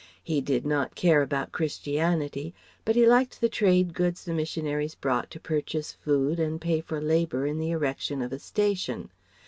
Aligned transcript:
He 0.23 0.41
did 0.41 0.65
not 0.65 0.95
care 0.95 1.21
about 1.21 1.51
Christianity 1.51 2.55
but 2.85 2.95
he 2.95 3.05
liked 3.05 3.39
the 3.39 3.47
trade 3.47 3.93
goods 3.93 4.25
the 4.25 4.33
missionaries 4.33 4.95
brought 4.95 5.29
to 5.29 5.39
purchase 5.39 5.93
food 5.93 6.39
and 6.39 6.59
pay 6.59 6.81
for 6.81 6.99
labour 6.99 7.45
in 7.45 7.59
the 7.59 7.69
erection 7.69 8.23
of 8.23 8.33
a 8.33 8.39
station. 8.39 9.11